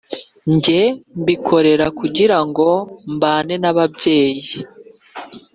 [0.53, 0.81] njywe
[1.21, 2.67] mbikorera kugirango
[3.15, 4.51] mbane nababyeyi